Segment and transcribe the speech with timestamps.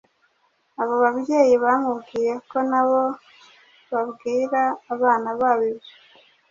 [0.81, 3.01] Abo babyeyi bamubwiye ko na bo
[3.91, 4.61] babwira
[4.93, 5.93] abana babo ibyo